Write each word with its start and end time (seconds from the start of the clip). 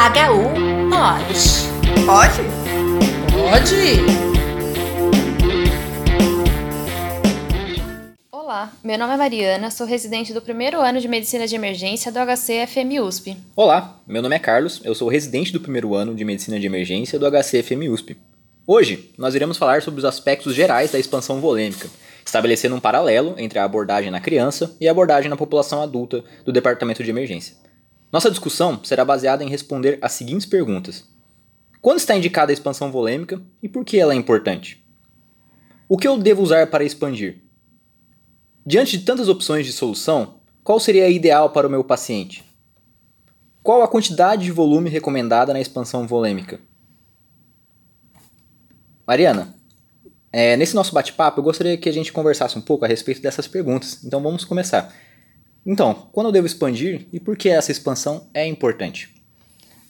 HU 0.00 0.48
pode. 0.88 2.06
Pode? 2.06 2.40
Pode! 3.30 4.00
Olá, 8.32 8.72
meu 8.82 8.96
nome 8.96 9.12
é 9.12 9.16
Mariana, 9.18 9.70
sou 9.70 9.86
residente 9.86 10.32
do 10.32 10.40
primeiro 10.40 10.80
ano 10.80 11.02
de 11.02 11.06
Medicina 11.06 11.46
de 11.46 11.54
Emergência 11.54 12.10
do 12.10 12.18
HCFM 12.18 12.98
USP. 13.02 13.36
Olá, 13.54 14.00
meu 14.06 14.22
nome 14.22 14.34
é 14.34 14.38
Carlos, 14.38 14.80
eu 14.84 14.94
sou 14.94 15.06
residente 15.06 15.52
do 15.52 15.60
primeiro 15.60 15.94
ano 15.94 16.14
de 16.14 16.24
Medicina 16.24 16.58
de 16.58 16.64
Emergência 16.64 17.18
do 17.18 17.26
HCFM 17.26 17.90
USP. 17.90 18.16
Hoje, 18.66 19.12
nós 19.18 19.34
iremos 19.34 19.58
falar 19.58 19.82
sobre 19.82 19.98
os 19.98 20.06
aspectos 20.06 20.54
gerais 20.54 20.90
da 20.90 20.98
expansão 20.98 21.42
volêmica, 21.42 21.90
estabelecendo 22.24 22.74
um 22.74 22.80
paralelo 22.80 23.34
entre 23.36 23.58
a 23.58 23.64
abordagem 23.64 24.10
na 24.10 24.18
criança 24.18 24.74
e 24.80 24.88
a 24.88 24.92
abordagem 24.92 25.28
na 25.28 25.36
população 25.36 25.82
adulta 25.82 26.24
do 26.42 26.52
Departamento 26.52 27.04
de 27.04 27.10
Emergência. 27.10 27.60
Nossa 28.12 28.30
discussão 28.30 28.82
será 28.82 29.04
baseada 29.04 29.44
em 29.44 29.48
responder 29.48 29.98
as 30.02 30.12
seguintes 30.12 30.46
perguntas: 30.46 31.04
Quando 31.80 31.98
está 31.98 32.16
indicada 32.16 32.52
a 32.52 32.54
expansão 32.54 32.90
volêmica 32.90 33.40
e 33.62 33.68
por 33.68 33.84
que 33.84 33.98
ela 33.98 34.12
é 34.12 34.16
importante? 34.16 34.84
O 35.88 35.96
que 35.96 36.06
eu 36.06 36.18
devo 36.18 36.42
usar 36.42 36.68
para 36.68 36.84
expandir? 36.84 37.38
Diante 38.64 38.98
de 38.98 39.04
tantas 39.04 39.28
opções 39.28 39.66
de 39.66 39.72
solução, 39.72 40.40
qual 40.62 40.78
seria 40.78 41.04
a 41.06 41.10
ideal 41.10 41.50
para 41.50 41.66
o 41.66 41.70
meu 41.70 41.82
paciente? 41.82 42.44
Qual 43.62 43.82
a 43.82 43.88
quantidade 43.88 44.44
de 44.44 44.52
volume 44.52 44.88
recomendada 44.88 45.52
na 45.52 45.60
expansão 45.60 46.06
volêmica? 46.06 46.60
Mariana, 49.06 49.54
é, 50.32 50.56
nesse 50.56 50.74
nosso 50.74 50.94
bate-papo 50.94 51.40
eu 51.40 51.44
gostaria 51.44 51.76
que 51.76 51.88
a 51.88 51.92
gente 51.92 52.12
conversasse 52.12 52.56
um 52.56 52.60
pouco 52.60 52.84
a 52.84 52.88
respeito 52.88 53.20
dessas 53.20 53.48
perguntas. 53.48 54.04
Então 54.04 54.22
vamos 54.22 54.44
começar. 54.44 54.94
Então, 55.64 56.08
quando 56.12 56.26
eu 56.26 56.32
devo 56.32 56.46
expandir 56.46 57.06
e 57.12 57.20
por 57.20 57.36
que 57.36 57.48
essa 57.48 57.70
expansão 57.70 58.28
é 58.32 58.46
importante? 58.46 59.14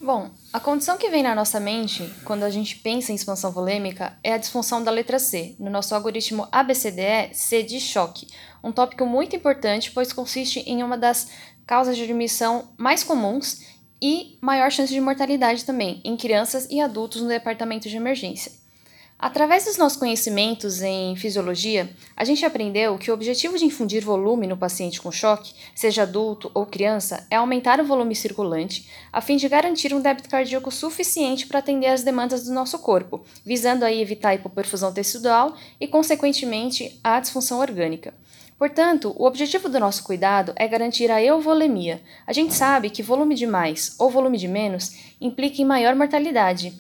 Bom, 0.01 0.30
a 0.51 0.59
condição 0.59 0.97
que 0.97 1.11
vem 1.11 1.23
na 1.23 1.34
nossa 1.34 1.61
mente 1.61 2.11
quando 2.24 2.42
a 2.42 2.50
gente 2.50 2.77
pensa 2.77 3.12
em 3.12 3.14
expansão 3.14 3.53
volêmica 3.53 4.19
é 4.25 4.33
a 4.33 4.39
disfunção 4.39 4.83
da 4.83 4.91
letra 4.91 5.19
C, 5.19 5.55
no 5.58 5.70
nosso 5.70 5.95
algoritmo 5.95 6.48
ABCDE, 6.50 7.34
C 7.34 7.62
de 7.62 7.78
choque, 7.78 8.27
um 8.64 8.72
tópico 8.72 9.05
muito 9.05 9.36
importante 9.36 9.91
pois 9.92 10.12
consiste 10.12 10.61
em 10.61 10.83
uma 10.83 10.97
das 10.97 11.28
causas 11.67 11.97
de 11.97 12.05
admissão 12.05 12.70
mais 12.78 13.05
comuns 13.05 13.61
e 14.02 14.39
maior 14.41 14.70
chance 14.73 14.92
de 14.92 15.00
mortalidade 15.00 15.67
também 15.67 16.00
em 16.02 16.17
crianças 16.17 16.67
e 16.70 16.80
adultos 16.80 17.20
no 17.20 17.28
departamento 17.28 17.86
de 17.86 17.97
emergência. 17.97 18.59
Através 19.23 19.67
dos 19.67 19.77
nossos 19.77 19.99
conhecimentos 19.99 20.81
em 20.81 21.15
fisiologia, 21.15 21.91
a 22.17 22.25
gente 22.25 22.43
aprendeu 22.47 22.97
que 22.97 23.11
o 23.11 23.15
objetivo 23.15 23.59
de 23.59 23.67
infundir 23.67 24.03
volume 24.03 24.47
no 24.47 24.57
paciente 24.57 24.99
com 24.99 25.13
choque, 25.13 25.53
seja 25.75 26.05
adulto 26.05 26.51
ou 26.55 26.65
criança, 26.65 27.27
é 27.31 27.37
aumentar 27.37 27.79
o 27.81 27.85
volume 27.85 28.17
circulante, 28.17 28.89
a 29.13 29.21
fim 29.21 29.37
de 29.37 29.47
garantir 29.47 29.93
um 29.93 30.01
débito 30.01 30.31
cardíaco 30.31 30.71
suficiente 30.71 31.47
para 31.47 31.59
atender 31.59 31.89
às 31.89 32.03
demandas 32.03 32.45
do 32.45 32.55
nosso 32.55 32.79
corpo, 32.79 33.23
visando 33.45 33.85
aí 33.85 34.01
evitar 34.01 34.31
a 34.31 34.37
hipoperfusão 34.37 34.91
tecidual 34.91 35.55
e, 35.79 35.87
consequentemente, 35.87 36.98
a 37.05 37.21
disfunção 37.21 37.59
orgânica. 37.59 38.15
Portanto, 38.57 39.15
o 39.19 39.27
objetivo 39.27 39.69
do 39.69 39.79
nosso 39.79 40.03
cuidado 40.03 40.55
é 40.57 40.67
garantir 40.67 41.11
a 41.11 41.23
euvolemia. 41.23 42.01
A 42.27 42.33
gente 42.33 42.55
sabe 42.55 42.89
que 42.89 43.03
volume 43.03 43.35
de 43.35 43.47
mais 43.47 43.95
ou 43.98 44.09
volume 44.09 44.39
de 44.39 44.48
menos 44.48 44.97
implica 45.21 45.61
em 45.61 45.67
maior 45.67 45.95
mortalidade. 45.95 46.73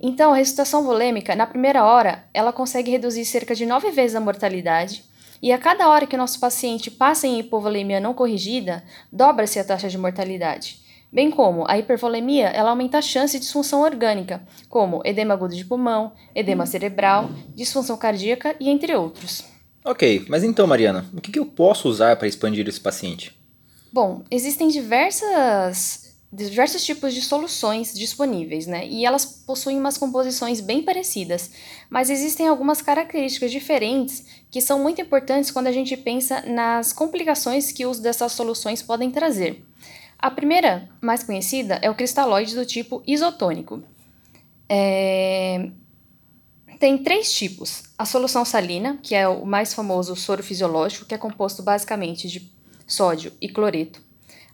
Então, 0.00 0.32
a 0.32 0.36
ressuscitação 0.36 0.84
volêmica, 0.84 1.34
na 1.34 1.46
primeira 1.46 1.84
hora, 1.84 2.24
ela 2.32 2.52
consegue 2.52 2.90
reduzir 2.90 3.24
cerca 3.24 3.54
de 3.54 3.66
nove 3.66 3.90
vezes 3.90 4.16
a 4.16 4.20
mortalidade, 4.20 5.04
e 5.42 5.52
a 5.52 5.58
cada 5.58 5.88
hora 5.88 6.06
que 6.06 6.16
o 6.16 6.18
nosso 6.18 6.40
paciente 6.40 6.90
passa 6.90 7.26
em 7.26 7.38
hipovolemia 7.38 8.00
não 8.00 8.14
corrigida, 8.14 8.82
dobra-se 9.12 9.58
a 9.58 9.64
taxa 9.64 9.88
de 9.88 9.96
mortalidade. 9.96 10.80
Bem 11.10 11.30
como 11.30 11.64
a 11.66 11.78
hipervolemia, 11.78 12.48
ela 12.48 12.70
aumenta 12.70 12.98
a 12.98 13.02
chance 13.02 13.38
de 13.38 13.44
disfunção 13.44 13.80
orgânica, 13.80 14.42
como 14.68 15.00
edema 15.04 15.34
agudo 15.34 15.54
de 15.54 15.64
pulmão, 15.64 16.12
edema 16.34 16.66
cerebral, 16.66 17.30
disfunção 17.54 17.96
cardíaca 17.96 18.54
e 18.60 18.68
entre 18.68 18.94
outros. 18.94 19.44
Ok, 19.84 20.26
mas 20.28 20.44
então, 20.44 20.66
Mariana, 20.66 21.06
o 21.16 21.20
que 21.20 21.38
eu 21.38 21.46
posso 21.46 21.88
usar 21.88 22.16
para 22.16 22.28
expandir 22.28 22.68
esse 22.68 22.80
paciente? 22.80 23.34
Bom, 23.90 24.22
existem 24.30 24.68
diversas 24.68 26.07
diversos 26.32 26.84
tipos 26.84 27.14
de 27.14 27.22
soluções 27.22 27.94
disponíveis, 27.94 28.66
né? 28.66 28.86
E 28.86 29.04
elas 29.04 29.24
possuem 29.24 29.78
umas 29.78 29.96
composições 29.96 30.60
bem 30.60 30.82
parecidas, 30.82 31.50
mas 31.88 32.10
existem 32.10 32.46
algumas 32.46 32.82
características 32.82 33.50
diferentes 33.50 34.24
que 34.50 34.60
são 34.60 34.78
muito 34.78 35.00
importantes 35.00 35.50
quando 35.50 35.68
a 35.68 35.72
gente 35.72 35.96
pensa 35.96 36.42
nas 36.42 36.92
complicações 36.92 37.72
que 37.72 37.86
o 37.86 37.90
uso 37.90 38.02
dessas 38.02 38.32
soluções 38.32 38.82
podem 38.82 39.10
trazer. 39.10 39.64
A 40.18 40.30
primeira, 40.30 40.88
mais 41.00 41.22
conhecida, 41.22 41.78
é 41.80 41.88
o 41.88 41.94
cristalóide 41.94 42.54
do 42.54 42.66
tipo 42.66 43.02
isotônico. 43.06 43.82
É... 44.68 45.70
Tem 46.78 46.98
três 46.98 47.32
tipos: 47.32 47.84
a 47.96 48.04
solução 48.04 48.44
salina, 48.44 48.98
que 49.02 49.14
é 49.14 49.26
o 49.26 49.46
mais 49.46 49.72
famoso 49.72 50.14
soro 50.14 50.42
fisiológico, 50.42 51.06
que 51.06 51.14
é 51.14 51.18
composto 51.18 51.62
basicamente 51.62 52.28
de 52.28 52.52
sódio 52.86 53.32
e 53.40 53.48
cloreto. 53.48 54.07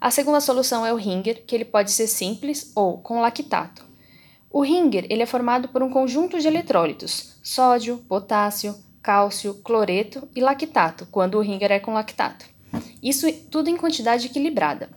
A 0.04 0.10
segunda 0.10 0.38
solução 0.38 0.84
é 0.84 0.92
o 0.92 0.96
ringer, 0.96 1.46
que 1.46 1.54
ele 1.54 1.64
pode 1.64 1.90
ser 1.90 2.06
simples 2.06 2.72
ou 2.74 2.98
com 2.98 3.22
lactato. 3.22 3.86
O 4.50 4.60
ringer 4.60 5.06
ele 5.08 5.22
é 5.22 5.26
formado 5.26 5.68
por 5.68 5.82
um 5.82 5.88
conjunto 5.88 6.38
de 6.38 6.46
eletrólitos, 6.46 7.36
sódio, 7.42 7.96
potássio, 8.06 8.76
cálcio, 9.00 9.54
cloreto 9.64 10.28
e 10.36 10.42
lactato, 10.42 11.08
quando 11.10 11.36
o 11.36 11.40
ringer 11.40 11.72
é 11.72 11.80
com 11.80 11.94
lactato. 11.94 12.44
Isso 13.02 13.32
tudo 13.50 13.70
em 13.70 13.78
quantidade 13.78 14.26
equilibrada. 14.26 14.90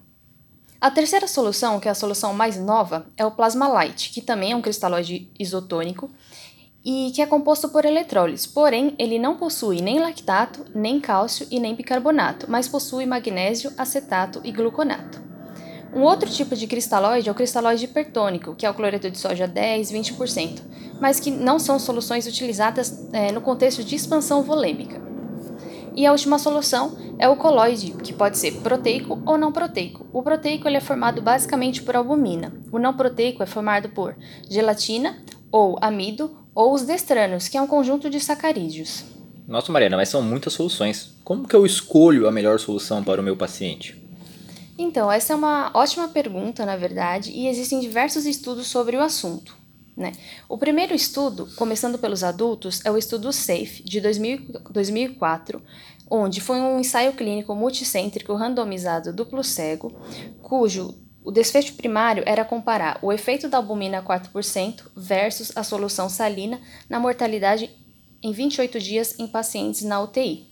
A 0.82 0.92
terceira 0.92 1.26
solução, 1.26 1.80
que 1.80 1.88
é 1.88 1.92
a 1.92 1.96
solução 1.96 2.34
mais 2.34 2.58
nova, 2.58 3.08
é 3.16 3.26
o 3.26 3.32
plasma 3.32 3.66
light, 3.70 4.12
que 4.12 4.22
também 4.22 4.52
é 4.52 4.56
um 4.58 4.62
cristalóide 4.62 5.32
isotônico 5.40 6.12
e 6.90 7.12
que 7.12 7.22
é 7.22 7.26
composto 7.26 7.68
por 7.68 7.84
eletrólitos, 7.84 8.46
porém 8.46 8.96
ele 8.98 9.20
não 9.20 9.36
possui 9.36 9.82
nem 9.82 10.00
lactato, 10.00 10.64
nem 10.74 11.02
cálcio 11.02 11.46
e 11.52 11.60
nem 11.60 11.76
bicarbonato, 11.76 12.46
mas 12.48 12.70
possui 12.70 13.06
magnésio, 13.06 13.74
acetato 13.78 14.40
e 14.42 14.54
gluconato. 14.54 15.22
Um 15.94 16.04
outro 16.04 16.30
tipo 16.30 16.56
de 16.56 16.66
cristalóide 16.66 17.28
é 17.28 17.32
o 17.32 17.36
cristalóide 17.36 17.84
hipertônico, 17.84 18.56
que 18.56 18.66
é 18.66 18.70
o 18.70 18.74
cloreto 18.74 19.12
de 19.12 19.18
soja 19.18 19.46
10, 19.46 19.92
20%, 19.92 20.62
mas 21.02 21.20
que 21.20 21.30
não 21.30 21.60
são 21.60 21.78
soluções 21.78 22.26
utilizadas 22.26 23.10
é, 23.12 23.34
no 23.34 23.42
contexto 23.42 23.84
de 23.84 23.94
expansão 23.94 24.42
volêmica. 24.42 25.02
E 25.94 26.06
a 26.06 26.12
última 26.14 26.40
solução 26.40 26.98
é 27.20 27.28
o 27.28 27.36
coloide, 27.36 27.92
que 28.02 28.14
pode 28.14 28.38
ser 28.38 28.62
proteico 28.62 29.22
ou 29.26 29.38
não 29.38 29.52
proteico. 29.52 30.08
O 30.14 30.24
proteico 30.24 30.70
ele 30.70 30.78
é 30.78 30.82
formado 30.82 31.22
basicamente 31.22 31.84
por 31.84 31.98
albumina. 31.98 32.54
O 32.72 32.80
não 32.80 32.96
proteico 32.96 33.44
é 33.44 33.46
formado 33.46 33.90
por 33.90 34.16
gelatina 34.50 35.18
ou 35.52 35.78
amido 35.82 36.47
ou 36.58 36.74
os 36.74 36.82
destranos, 36.82 37.48
que 37.48 37.56
é 37.56 37.62
um 37.62 37.68
conjunto 37.68 38.10
de 38.10 38.20
sacarídeos. 38.20 39.06
Nossa, 39.48 39.72
Mariana, 39.72 39.96
mas 39.96 40.10
são 40.10 40.24
muitas 40.24 40.54
soluções. 40.54 41.14
Como 41.24 41.48
que 41.48 41.56
eu 41.56 41.68
escolho 41.68 42.28
a 42.28 42.32
melhor 42.32 42.60
solução 42.60 43.04
para 43.04 43.22
o 43.22 43.24
meu 43.24 43.38
paciente? 43.38 43.96
Então, 44.76 45.12
essa 45.12 45.34
é 45.34 45.36
uma 45.36 45.70
ótima 45.76 46.08
pergunta, 46.08 46.66
na 46.66 46.76
verdade, 46.76 47.32
e 47.32 47.48
existem 47.48 47.80
diversos 47.80 48.26
estudos 48.26 48.66
sobre 48.66 48.98
o 48.98 49.02
assunto. 49.02 49.56
Né? 49.96 50.14
O 50.50 50.58
primeiro 50.58 50.96
estudo, 50.96 51.48
começando 51.56 52.00
pelos 52.00 52.24
adultos, 52.24 52.84
é 52.84 52.90
o 52.90 52.98
estudo 52.98 53.32
SAFE, 53.32 53.84
de 53.84 54.02
2000, 54.02 54.62
2004, 54.72 55.62
onde 56.10 56.42
foi 56.42 56.60
um 56.60 56.80
ensaio 56.80 57.14
clínico 57.14 57.54
multicêntrico 57.54 58.34
randomizado 58.34 59.14
duplo 59.14 59.44
cego, 59.44 59.94
cujo 60.42 60.96
o 61.28 61.32
desfecho 61.32 61.74
primário 61.74 62.24
era 62.26 62.46
comparar 62.46 63.00
o 63.02 63.12
efeito 63.12 63.50
da 63.50 63.58
albumina 63.58 64.02
4% 64.02 64.84
versus 64.96 65.52
a 65.58 65.62
solução 65.62 66.08
salina 66.08 66.58
na 66.90 67.02
mortalidade 67.02 67.70
em 68.24 68.32
28 68.32 68.80
dias 68.80 69.20
em 69.20 69.28
pacientes 69.28 69.82
na 69.82 70.00
UTI. 70.00 70.48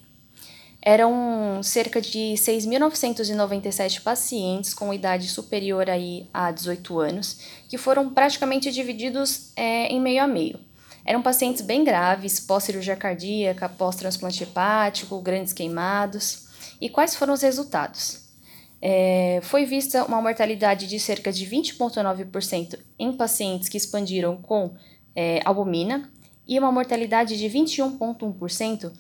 Eram 0.82 1.64
cerca 1.64 2.02
de 2.02 2.34
6.997 2.36 4.02
pacientes 4.02 4.74
com 4.74 4.94
idade 4.94 5.30
superior 5.30 5.90
aí 5.90 6.28
a 6.34 6.52
18 6.52 7.00
anos, 7.00 7.40
que 7.70 7.78
foram 7.78 8.10
praticamente 8.10 8.70
divididos 8.70 9.54
é, 9.56 9.88
em 9.88 10.02
meio 10.02 10.22
a 10.22 10.28
meio. 10.28 10.60
Eram 11.06 11.22
pacientes 11.22 11.62
bem 11.62 11.86
graves, 11.86 12.42
pós-cirurgia 12.42 12.98
cardíaca, 12.98 13.70
pós-transplante 13.70 14.44
hepático, 14.44 15.22
grandes 15.22 15.54
queimados. 15.54 16.50
E 16.82 16.90
quais 16.90 17.16
foram 17.16 17.34
os 17.34 17.42
resultados? 17.42 18.25
É, 18.82 19.40
foi 19.44 19.66
vista 19.66 20.06
uma 20.06 20.22
mortalidade 20.22 20.88
de 20.88 21.00
cerca 21.00 21.32
de 21.32 21.46
20,9% 21.46 22.80
em 23.00 23.14
pacientes 23.14 23.70
que 23.70 23.78
expandiram 23.78 24.38
com 24.38 24.76
é, 25.16 25.42
albumina 25.46 26.12
e 26.48 26.60
uma 26.60 26.72
mortalidade 26.72 27.38
de 27.38 27.46
21,1% 27.46 28.92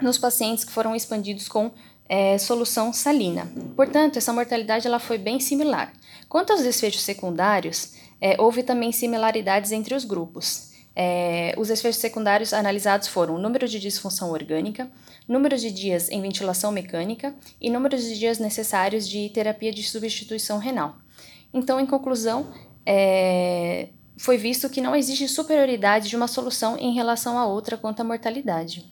nos 0.00 0.18
pacientes 0.18 0.64
que 0.64 0.72
foram 0.72 0.94
expandidos 0.94 1.48
com 1.48 1.70
é, 2.08 2.38
solução 2.38 2.92
salina. 2.92 3.50
Portanto, 3.76 4.16
essa 4.16 4.32
mortalidade 4.32 4.86
ela 4.86 4.98
foi 4.98 5.18
bem 5.18 5.38
similar. 5.38 5.92
Quanto 6.28 6.52
aos 6.52 6.62
desfechos 6.62 7.02
secundários, 7.02 7.94
é, 8.20 8.40
houve 8.40 8.62
também 8.62 8.92
similaridades 8.92 9.72
entre 9.72 9.94
os 9.94 10.04
grupos. 10.04 10.69
É, 10.94 11.54
os 11.56 11.70
efeitos 11.70 12.00
secundários 12.00 12.52
analisados 12.52 13.08
foram 13.08 13.36
o 13.36 13.38
número 13.38 13.68
de 13.68 13.78
disfunção 13.78 14.30
orgânica, 14.30 14.90
número 15.26 15.56
de 15.56 15.70
dias 15.70 16.10
em 16.10 16.20
ventilação 16.20 16.72
mecânica 16.72 17.34
e 17.60 17.70
número 17.70 17.96
de 17.96 18.18
dias 18.18 18.38
necessários 18.38 19.08
de 19.08 19.28
terapia 19.30 19.72
de 19.72 19.82
substituição 19.82 20.58
renal. 20.58 20.96
Então, 21.54 21.80
em 21.80 21.86
conclusão, 21.86 22.52
é, 22.84 23.88
foi 24.16 24.36
visto 24.36 24.68
que 24.68 24.80
não 24.80 24.94
existe 24.94 25.26
superioridade 25.28 26.08
de 26.08 26.16
uma 26.16 26.28
solução 26.28 26.76
em 26.78 26.92
relação 26.92 27.38
à 27.38 27.46
outra 27.46 27.76
quanto 27.76 28.00
à 28.00 28.04
mortalidade. 28.04 28.84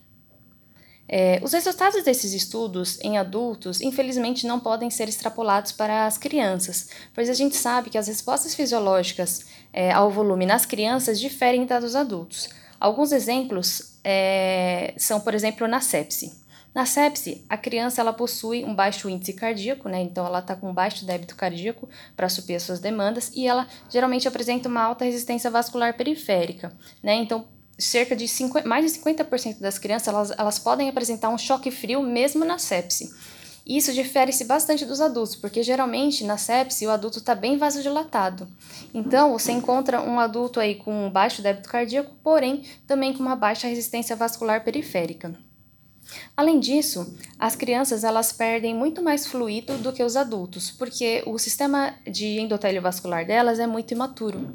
É, 1.08 1.40
os 1.43 1.52
resultados 1.52 2.05
desses 2.05 2.34
estudos 2.34 2.99
em 3.00 3.16
adultos, 3.16 3.81
infelizmente, 3.81 4.46
não 4.46 4.60
podem 4.60 4.90
ser 4.90 5.08
extrapolados 5.08 5.72
para 5.72 6.06
as 6.06 6.19
crianças, 6.19 6.90
pois 7.14 7.31
a 7.31 7.34
gente 7.34 7.56
sabe 7.56 7.88
que 7.88 7.96
as 7.96 8.08
respostas 8.08 8.55
fisiológicas 8.55 9.46
é, 9.72 9.90
ao 9.90 10.10
volume 10.10 10.44
nas 10.44 10.66
crianças 10.66 11.19
diferem 11.19 11.64
das 11.64 11.82
dos 11.82 11.96
adultos. 11.96 12.50
Alguns 12.78 13.12
exemplos 13.12 13.99
é, 14.05 14.93
são, 14.99 15.20
por 15.20 15.34
exemplo, 15.34 15.66
na 15.66 15.81
sepse. 15.81 16.46
Na 16.75 16.84
sepse, 16.84 17.44
a 17.49 17.56
criança 17.56 18.00
ela 18.00 18.12
possui 18.12 18.64
um 18.64 18.75
baixo 18.75 19.08
índice 19.08 19.32
cardíaco, 19.32 19.88
né? 19.88 20.00
Então 20.00 20.26
ela 20.26 20.38
está 20.38 20.54
com 20.54 20.72
baixo 20.72 21.04
débito 21.04 21.34
cardíaco 21.34 21.88
para 22.14 22.28
suprir 22.28 22.56
as 22.56 22.62
suas 22.62 22.78
demandas 22.78 23.32
e 23.34 23.49
ela 23.49 23.66
geralmente 23.90 24.28
apresenta 24.28 24.69
uma 24.69 24.82
alta 24.82 25.04
resistência 25.04 25.50
vascular 25.50 25.96
periférica, 25.96 26.72
né? 27.02 27.14
Então 27.14 27.46
cerca 27.78 28.16
de 28.16 28.26
50, 28.26 28.69
mais 28.69 28.84
de 28.84 28.98
50% 28.98 29.60
das 29.60 29.78
crianças 29.78 30.08
elas, 30.08 30.30
elas 30.36 30.58
podem 30.58 30.88
apresentar 30.88 31.28
um 31.28 31.38
choque 31.38 31.70
frio 31.70 32.02
mesmo 32.02 32.44
na 32.44 32.58
sepse. 32.58 33.10
Isso 33.66 33.92
difere-se 33.92 34.44
bastante 34.44 34.86
dos 34.86 34.98
adultos, 34.98 35.36
porque 35.36 35.62
geralmente 35.62 36.25
na 36.25 36.38
sepse 36.38 36.86
o 36.86 36.90
adulto 36.90 37.19
está 37.19 37.34
bem 37.34 37.58
vasodilatado. 37.58 38.48
Então, 38.94 39.32
você 39.32 39.52
encontra 39.52 40.00
um 40.00 40.19
adulto 40.19 40.58
aí 40.58 40.76
com 40.76 41.10
baixo 41.10 41.42
débito 41.42 41.69
cardíaco, 41.69 42.10
porém 42.22 42.64
também 42.86 43.12
com 43.12 43.20
uma 43.20 43.36
baixa 43.36 43.69
resistência 43.69 44.16
vascular 44.16 44.64
periférica. 44.64 45.34
Além 46.37 46.60
disso, 46.60 47.14
as 47.38 47.56
crianças 47.56 48.05
elas 48.05 48.32
perdem 48.32 48.75
muito 48.75 49.02
mais 49.02 49.26
fluido 49.26 49.76
do 49.78 49.93
que 49.93 50.02
os 50.02 50.16
adultos, 50.16 50.70
porque 50.70 51.22
o 51.26 51.38
sistema 51.38 51.94
de 52.06 52.38
endotélio 52.38 52.81
vascular 52.82 53.26
delas 53.26 53.58
é 53.58 53.66
muito 53.66 53.93
imaturo. 53.93 54.55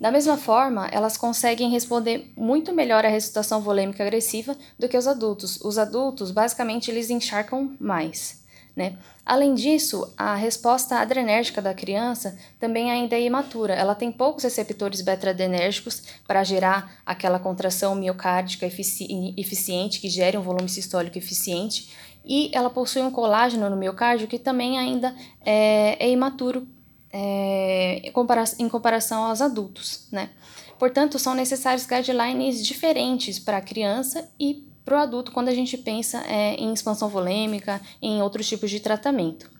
Da 0.00 0.10
mesma 0.10 0.36
forma, 0.36 0.88
elas 0.88 1.16
conseguem 1.16 1.70
responder 1.70 2.30
muito 2.36 2.72
melhor 2.72 3.04
à 3.04 3.08
ressuscitação 3.08 3.60
volêmica 3.60 4.02
agressiva 4.02 4.56
do 4.78 4.88
que 4.88 4.96
os 4.96 5.06
adultos. 5.06 5.60
Os 5.62 5.78
adultos, 5.78 6.30
basicamente, 6.30 6.90
eles 6.90 7.10
encharcam 7.10 7.74
mais. 7.80 8.41
Né? 8.74 8.96
Além 9.24 9.54
disso, 9.54 10.12
a 10.16 10.34
resposta 10.34 10.96
adrenérgica 10.96 11.60
da 11.60 11.74
criança 11.74 12.38
também 12.58 12.90
ainda 12.90 13.14
é 13.14 13.22
imatura. 13.22 13.74
Ela 13.74 13.94
tem 13.94 14.10
poucos 14.10 14.44
receptores 14.44 15.02
beta-adrenérgicos 15.02 16.02
para 16.26 16.42
gerar 16.42 17.00
aquela 17.04 17.38
contração 17.38 17.94
miocárdica 17.94 18.64
efici 18.64 19.34
eficiente, 19.36 20.00
que 20.00 20.08
gere 20.08 20.38
um 20.38 20.42
volume 20.42 20.70
sistólico 20.70 21.18
eficiente, 21.18 21.90
e 22.24 22.50
ela 22.54 22.70
possui 22.70 23.02
um 23.02 23.10
colágeno 23.10 23.68
no 23.68 23.76
miocárdio 23.76 24.26
que 24.26 24.38
também 24.38 24.78
ainda 24.78 25.14
é, 25.44 25.96
é 26.00 26.10
imaturo 26.10 26.66
é, 27.12 28.00
em, 28.02 28.10
compara 28.10 28.44
em 28.58 28.68
comparação 28.68 29.24
aos 29.24 29.42
adultos. 29.42 30.06
Né? 30.10 30.30
Portanto, 30.78 31.18
são 31.18 31.34
necessários 31.34 31.86
guidelines 31.86 32.64
diferentes 32.64 33.38
para 33.38 33.58
a 33.58 33.60
criança 33.60 34.28
e 34.40 34.71
para 34.84 34.96
o 34.96 35.00
adulto 35.00 35.32
quando 35.32 35.48
a 35.48 35.54
gente 35.54 35.76
pensa 35.78 36.22
é, 36.26 36.54
em 36.54 36.72
expansão 36.72 37.08
volêmica, 37.08 37.80
em 38.00 38.20
outros 38.22 38.48
tipos 38.48 38.70
de 38.70 38.80
tratamento. 38.80 39.50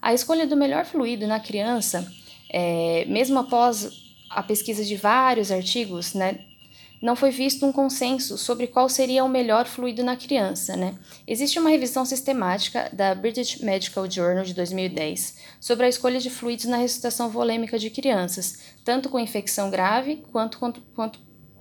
A 0.00 0.12
escolha 0.12 0.46
do 0.46 0.56
melhor 0.56 0.84
fluido 0.84 1.26
na 1.26 1.40
criança, 1.40 2.06
é, 2.50 3.04
mesmo 3.06 3.38
após 3.38 3.90
a 4.30 4.42
pesquisa 4.42 4.84
de 4.84 4.96
vários 4.96 5.50
artigos, 5.50 6.14
né, 6.14 6.38
não 7.00 7.14
foi 7.14 7.30
visto 7.30 7.64
um 7.66 7.72
consenso 7.72 8.38
sobre 8.38 8.66
qual 8.66 8.88
seria 8.88 9.24
o 9.24 9.28
melhor 9.28 9.66
fluido 9.66 10.02
na 10.02 10.16
criança. 10.16 10.76
Né? 10.76 10.94
Existe 11.26 11.58
uma 11.58 11.70
revisão 11.70 12.04
sistemática 12.04 12.88
da 12.92 13.14
British 13.14 13.60
Medical 13.60 14.10
Journal 14.10 14.44
de 14.44 14.54
2010 14.54 15.38
sobre 15.60 15.86
a 15.86 15.88
escolha 15.88 16.18
de 16.18 16.30
fluidos 16.30 16.64
na 16.64 16.78
ressuscitação 16.78 17.28
volêmica 17.28 17.78
de 17.78 17.90
crianças, 17.90 18.60
tanto 18.84 19.08
com 19.08 19.18
infecção 19.18 19.70
grave 19.70 20.22
quanto, 20.32 20.58
quanto, 20.58 20.80
quanto 20.94 21.20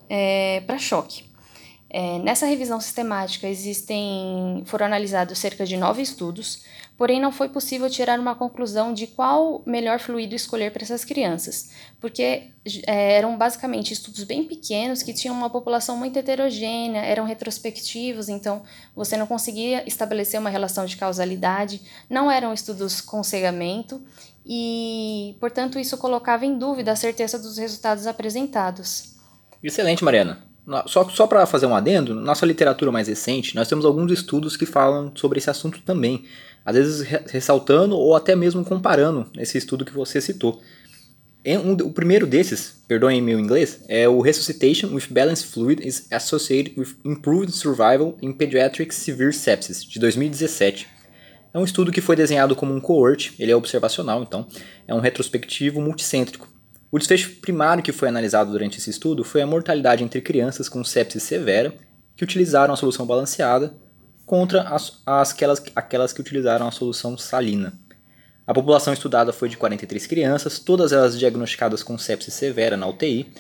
é, 0.10 0.62
para 0.62 0.78
choque. 0.78 1.26
É, 1.90 2.20
nessa 2.20 2.46
revisão 2.46 2.82
sistemática 2.82 3.48
existem, 3.48 4.64
foram 4.66 4.88
analisados 4.88 5.38
cerca 5.38 5.66
de 5.66 5.78
nove 5.78 6.02
estudos, 6.02 6.64
porém 6.98 7.22
não 7.22 7.32
foi 7.32 7.48
possível 7.50 7.90
tirar 7.90 8.20
uma 8.20 8.36
conclusão 8.36 8.94
de 8.94 9.08
qual 9.08 9.62
melhor 9.66 10.00
fluido 10.00 10.34
escolher 10.34 10.72
para 10.72 10.84
essas 10.84 11.06
crianças, 11.06 11.70
porque 12.02 12.50
é, 12.88 13.14
eram 13.14 13.38
basicamente 13.38 13.94
estudos 13.94 14.24
bem 14.24 14.44
pequenos 14.44 15.04
que 15.04 15.14
tinham 15.14 15.36
uma 15.36 15.50
população 15.50 15.96
muito 15.98 16.18
heterogênea, 16.18 17.02
eram 17.02 17.24
retrospectivos, 17.26 18.30
então 18.30 18.64
você 18.96 19.16
não 19.16 19.28
conseguia 19.28 19.88
estabelecer 19.88 20.40
uma 20.40 20.50
relação 20.50 20.86
de 20.86 20.98
causalidade, 20.98 21.82
não 22.10 22.32
eram 22.32 22.54
estudos 22.54 23.00
com 23.00 23.24
cegamento 23.24 24.02
e, 24.46 25.36
portanto, 25.40 25.80
isso 25.80 25.98
colocava 25.98 26.46
em 26.46 26.58
dúvida 26.58 26.92
a 26.92 26.96
certeza 26.96 27.38
dos 27.38 27.58
resultados 27.58 28.08
apresentados. 28.08 29.16
Excelente, 29.64 30.04
Mariana. 30.04 30.55
Só, 30.88 31.08
só 31.10 31.28
para 31.28 31.46
fazer 31.46 31.68
um 31.68 31.76
adendo, 31.76 32.16
nossa 32.16 32.46
literatura 32.46 32.92
mais 32.92 33.08
recente, 33.08 33.56
nós 33.56 33.68
temos 33.68 33.86
alguns 33.86 34.12
estudos 34.12 34.58
que 34.58 34.66
falam 34.66 35.12
sobre 35.16 35.38
esse 35.38 35.50
assunto 35.50 35.80
também. 35.82 36.26
Às 36.66 36.76
vezes 36.76 37.08
ressaltando 37.30 37.96
ou 37.96 38.16
até 38.16 38.36
mesmo 38.36 38.66
comparando 38.66 39.30
esse 39.38 39.58
estudo 39.58 39.86
que 39.86 39.94
você 39.94 40.20
citou. 40.20 40.60
O 41.84 41.92
primeiro 41.92 42.26
desses, 42.26 42.82
perdoem 42.88 43.22
meu 43.22 43.40
inglês, 43.40 43.82
é 43.88 44.10
o 44.10 44.20
Resuscitation 44.20 44.88
with 44.88 45.04
Balanced 45.12 45.48
Fluid 45.52 45.88
is 45.88 46.08
Associated 46.12 46.74
with 46.76 46.96
Improved 47.06 47.52
Survival 47.52 48.18
in 48.20 48.34
Pediatric 48.34 48.96
Severe 48.96 49.32
Sepsis, 49.32 49.84
de 49.84 50.00
2017. 50.00 50.88
É 51.54 51.60
um 51.60 51.64
estudo 51.64 51.92
que 51.92 52.02
foi 52.02 52.16
desenhado 52.16 52.56
como 52.56 52.74
um 52.74 52.82
cohort, 52.82 53.34
ele 53.38 53.52
é 53.52 53.56
observacional, 53.56 54.24
então, 54.24 54.48
é 54.88 54.96
um 54.96 55.00
retrospectivo 55.00 55.80
multicêntrico 55.80 56.55
o 56.92 56.98
desfecho 56.98 57.36
primário 57.42 57.84
que 57.84 57.92
foi 57.92 58.08
analisado 58.08 58.52
durante 58.52 58.78
esse 58.78 58.90
estudo 58.90 59.24
foi 59.24 59.42
a 59.42 59.48
mortalidade 59.48 60.04
entre 60.04 60.22
crianças 60.22 60.70
com 60.70 60.84
sepsis 60.84 61.24
severa 61.24 61.74
que 62.16 62.24
utilizaram 62.24 62.74
a 62.74 62.78
solução 62.78 63.06
balanceada 63.06 63.74
contra 64.26 64.62
as, 64.62 65.02
as, 65.06 65.32
aquelas, 65.32 65.64
aquelas 65.76 66.14
que 66.14 66.22
utilizaram 66.22 66.68
a 66.68 66.72
solução 66.72 67.18
salina. 67.18 67.74
A 68.48 68.54
população 68.54 68.94
estudada 68.94 69.34
foi 69.34 69.50
de 69.50 69.58
43 69.58 70.06
crianças, 70.08 70.60
todas 70.60 70.92
elas 70.92 71.18
diagnosticadas 71.18 71.82
com 71.82 71.98
sepsis 71.98 72.34
severa 72.34 72.78
na 72.78 72.88
UTI, 72.88 73.32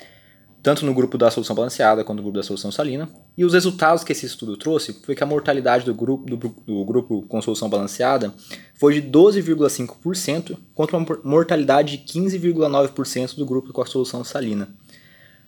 tanto 0.65 0.83
no 0.83 0.95
grupo 0.95 1.15
da 1.15 1.29
solução 1.29 1.55
balanceada 1.55 2.03
quanto 2.03 2.17
no 2.17 2.23
grupo 2.23 2.39
da 2.39 2.43
solução 2.43 2.71
salina. 2.71 3.07
E 3.37 3.45
os 3.45 3.53
resultados 3.53 4.03
que 4.03 4.11
esse 4.11 4.25
estudo 4.25 4.57
trouxe 4.57 4.93
foi 4.93 5.13
que 5.13 5.23
a 5.23 5.27
mortalidade 5.27 5.85
do 5.85 5.93
grupo, 5.93 6.25
do, 6.25 6.37
do 6.37 6.83
grupo 6.83 7.21
com 7.27 7.39
solução 7.39 7.69
balanceada 7.69 8.33
foi 8.73 8.99
de 8.99 9.07
12,5% 9.07 10.57
contra 10.73 10.97
uma 10.97 11.19
mortalidade 11.23 11.97
de 11.97 12.19
15,9% 12.19 13.35
do 13.35 13.45
grupo 13.45 13.71
com 13.71 13.83
a 13.83 13.85
solução 13.85 14.23
salina. 14.23 14.67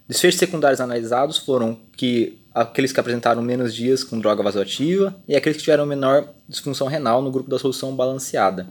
Desfechos 0.07 0.39
secundários 0.39 0.79
analisados 0.79 1.39
foram 1.39 1.79
que 1.97 2.37
aqueles 2.53 2.91
que 2.91 2.99
apresentaram 2.99 3.41
menos 3.41 3.73
dias 3.73 4.03
com 4.03 4.19
droga 4.19 4.43
vasoativa 4.43 5.15
e 5.27 5.35
aqueles 5.35 5.57
que 5.57 5.63
tiveram 5.63 5.87
menor 5.87 6.29
disfunção 6.47 6.85
renal 6.85 7.23
no 7.23 7.31
grupo 7.31 7.49
da 7.49 7.57
solução 7.57 7.95
balanceada. 7.95 8.67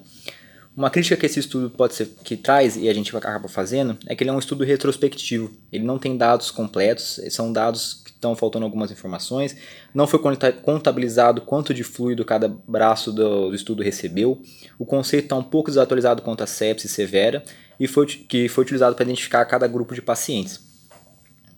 Uma 0.76 0.90
crítica 0.90 1.16
que 1.16 1.24
esse 1.24 1.40
estudo 1.40 1.70
pode 1.70 1.94
ser 1.94 2.06
que 2.22 2.36
traz 2.36 2.76
e 2.76 2.86
a 2.86 2.92
gente 2.92 3.16
acaba 3.16 3.48
fazendo 3.48 3.96
é 4.06 4.14
que 4.14 4.22
ele 4.22 4.28
é 4.28 4.32
um 4.32 4.38
estudo 4.38 4.62
retrospectivo. 4.62 5.50
Ele 5.72 5.84
não 5.84 5.98
tem 5.98 6.18
dados 6.18 6.50
completos, 6.50 7.18
são 7.30 7.50
dados 7.50 8.02
que 8.04 8.10
estão 8.10 8.36
faltando 8.36 8.66
algumas 8.66 8.90
informações. 8.90 9.56
Não 9.94 10.06
foi 10.06 10.20
contabilizado 10.62 11.40
quanto 11.40 11.72
de 11.72 11.82
fluido 11.82 12.26
cada 12.26 12.46
braço 12.46 13.10
do, 13.10 13.48
do 13.48 13.54
estudo 13.54 13.82
recebeu. 13.82 14.42
O 14.78 14.84
conceito 14.84 15.24
está 15.24 15.36
um 15.36 15.42
pouco 15.42 15.70
desatualizado 15.70 16.20
quanto 16.20 16.44
a 16.44 16.46
sepsis 16.46 16.90
severa 16.90 17.42
e 17.80 17.88
foi, 17.88 18.04
que 18.04 18.46
foi 18.46 18.64
utilizado 18.64 18.94
para 18.94 19.04
identificar 19.06 19.46
cada 19.46 19.66
grupo 19.66 19.94
de 19.94 20.02
pacientes. 20.02 20.60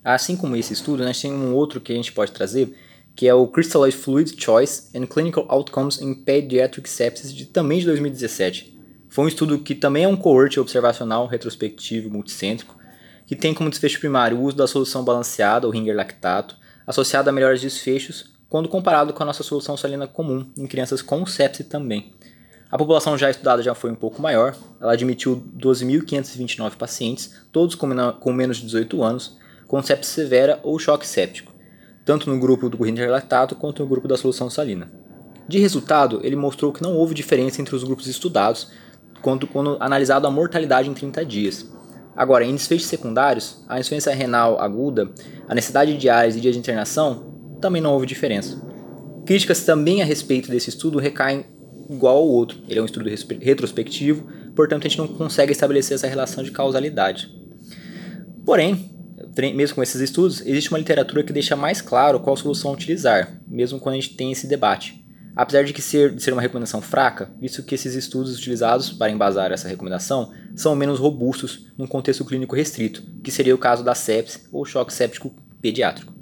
Assim 0.01 0.37
como 0.37 0.55
esse 0.55 0.71
estudo, 0.71 1.03
nós 1.03 1.19
temos 1.19 1.41
um 1.41 1.53
outro 1.53 1.81
que 1.81 1.91
a 1.91 1.95
gente 1.95 2.13
pode 2.13 2.31
trazer, 2.31 2.73
que 3.17 3.27
é 3.27 3.33
o 3.33 3.45
Crystallized 3.47 3.99
Fluid 3.99 4.41
Choice 4.41 4.97
and 4.97 5.07
Clinical 5.07 5.45
Outcomes 5.49 5.99
in 5.99 6.15
Pediatric 6.15 6.89
Sepsis, 6.89 7.33
de, 7.33 7.47
também 7.47 7.79
de 7.79 7.85
2017 7.85 8.78
foi 9.09 9.25
um 9.25 9.27
estudo 9.27 9.57
que 9.59 9.73
também 9.73 10.03
é 10.03 10.07
um 10.07 10.15
cohort 10.15 10.57
observacional 10.57 11.25
retrospectivo 11.25 12.09
multicêntrico, 12.09 12.77
que 13.25 13.35
tem 13.35 13.53
como 13.53 13.69
desfecho 13.69 13.99
primário 13.99 14.37
o 14.37 14.43
uso 14.43 14.55
da 14.55 14.67
solução 14.67 15.03
balanceada, 15.03 15.67
ou 15.67 15.73
ringer 15.73 15.95
lactato, 15.95 16.55
associado 16.85 17.29
a 17.29 17.33
melhores 17.33 17.61
desfechos 17.61 18.33
quando 18.47 18.69
comparado 18.69 19.13
com 19.13 19.21
a 19.21 19.25
nossa 19.25 19.43
solução 19.43 19.77
salina 19.77 20.07
comum 20.07 20.47
em 20.57 20.65
crianças 20.65 21.01
com 21.01 21.25
sepse 21.25 21.63
também. 21.63 22.13
A 22.71 22.77
população 22.77 23.17
já 23.17 23.29
estudada 23.29 23.63
já 23.63 23.73
foi 23.73 23.91
um 23.91 23.95
pouco 23.95 24.21
maior, 24.21 24.55
ela 24.79 24.93
admitiu 24.93 25.43
12.529 25.57 26.75
pacientes, 26.75 27.35
todos 27.51 27.75
com, 27.75 27.89
com 28.19 28.31
menos 28.31 28.57
de 28.57 28.65
18 28.65 29.03
anos, 29.03 29.37
com 29.67 29.81
sepse 29.81 30.09
severa 30.09 30.59
ou 30.63 30.77
choque 30.77 31.05
séptico, 31.05 31.51
tanto 32.05 32.29
no 32.29 32.39
grupo 32.39 32.69
do 32.69 32.83
ringer 32.83 33.09
lactato 33.09 33.55
quanto 33.55 33.81
no 33.81 33.89
grupo 33.89 34.07
da 34.07 34.17
solução 34.17 34.49
salina. 34.49 34.91
De 35.47 35.57
resultado, 35.57 36.19
ele 36.23 36.35
mostrou 36.35 36.71
que 36.71 36.83
não 36.83 36.95
houve 36.95 37.15
diferença 37.15 37.59
entre 37.59 37.75
os 37.75 37.83
grupos 37.83 38.05
estudados 38.05 38.71
quando, 39.21 39.47
quando 39.47 39.77
analisado 39.79 40.27
a 40.27 40.31
mortalidade 40.31 40.89
em 40.89 40.93
30 40.93 41.25
dias. 41.25 41.65
Agora, 42.15 42.43
em 42.43 42.53
desfechos 42.53 42.87
secundários, 42.87 43.63
a 43.67 43.79
insuficiência 43.79 44.13
renal 44.13 44.59
aguda, 44.59 45.09
a 45.47 45.55
necessidade 45.55 45.93
de 45.93 45.97
diálise 45.97 46.37
e 46.37 46.41
dias 46.41 46.53
de 46.53 46.59
internação, 46.59 47.57
também 47.61 47.81
não 47.81 47.93
houve 47.93 48.05
diferença. 48.05 48.61
Críticas 49.25 49.63
também 49.63 50.01
a 50.01 50.05
respeito 50.05 50.49
desse 50.49 50.69
estudo 50.69 50.99
recaem 50.99 51.45
igual 51.89 52.17
ao 52.17 52.27
outro. 52.27 52.59
Ele 52.67 52.79
é 52.79 52.81
um 52.81 52.85
estudo 52.85 53.09
retrospectivo, 53.41 54.27
portanto 54.55 54.85
a 54.85 54.89
gente 54.89 54.97
não 54.97 55.07
consegue 55.07 55.51
estabelecer 55.51 55.95
essa 55.95 56.07
relação 56.07 56.43
de 56.43 56.51
causalidade. 56.51 57.29
Porém, 58.45 58.91
mesmo 59.55 59.75
com 59.75 59.83
esses 59.83 60.01
estudos, 60.01 60.41
existe 60.41 60.69
uma 60.71 60.79
literatura 60.79 61.23
que 61.23 61.31
deixa 61.31 61.55
mais 61.55 61.81
claro 61.81 62.19
qual 62.19 62.35
solução 62.35 62.73
utilizar, 62.73 63.39
mesmo 63.47 63.79
quando 63.79 63.93
a 63.95 63.99
gente 63.99 64.15
tem 64.15 64.31
esse 64.31 64.47
debate. 64.47 65.05
Apesar 65.35 65.63
de 65.63 65.73
que 65.73 65.81
ser, 65.81 66.13
de 66.13 66.21
ser 66.21 66.33
uma 66.33 66.41
recomendação 66.41 66.81
fraca, 66.81 67.31
visto 67.39 67.63
que 67.63 67.75
esses 67.75 67.95
estudos 67.95 68.37
utilizados 68.37 68.91
para 68.91 69.11
embasar 69.11 69.51
essa 69.51 69.67
recomendação 69.67 70.33
são 70.55 70.75
menos 70.75 70.99
robustos 70.99 71.67
num 71.77 71.87
contexto 71.87 72.25
clínico 72.25 72.55
restrito, 72.55 73.03
que 73.23 73.31
seria 73.31 73.55
o 73.55 73.59
caso 73.59 73.83
da 73.83 73.95
sepse 73.95 74.41
ou 74.51 74.65
choque 74.65 74.93
séptico 74.93 75.33
pediátrico. 75.61 76.13